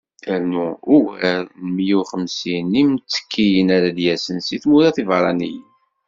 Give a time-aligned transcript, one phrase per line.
[0.35, 5.69] Rnu ɣer wugar n miyya u xemsin n yimttekkiyen ara d-yasen seg tmura tiberraniyin.